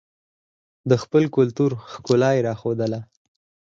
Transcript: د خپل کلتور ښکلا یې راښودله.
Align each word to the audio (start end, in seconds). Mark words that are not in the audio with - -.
د 0.89 0.91
خپل 1.03 1.23
کلتور 1.37 1.71
ښکلا 1.91 2.29
یې 2.35 2.41
راښودله. 2.47 2.99